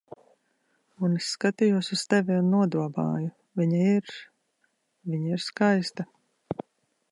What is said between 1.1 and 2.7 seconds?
es skatījos uz tevi un